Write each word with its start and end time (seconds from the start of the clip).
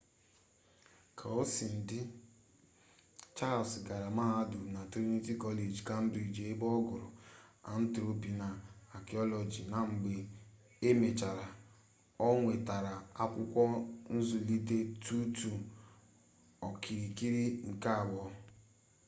kaosinadị 1.19 1.99
charles 3.37 3.71
gara 3.87 4.09
mahadum 4.19 4.63
na 4.75 4.81
trinity 4.91 5.33
college 5.43 5.79
cambridge 5.89 6.37
ebe 6.51 6.65
ọ 6.77 6.79
gụrụ 6.87 7.09
anthropology 7.73 8.31
na 8.41 8.47
archaeology 8.95 9.61
na 9.71 9.77
mgbe 9.91 10.13
e 10.87 10.89
mechara 11.01 11.47
ọ 12.27 12.27
nwetara 12.39 12.93
akwụkwọ 13.21 13.63
nzụlite 14.15 14.77
2: 15.01 15.19
2 15.37 15.59
okirikiri 16.67 17.43
nke 17.69 17.89
abụọ 18.01 18.27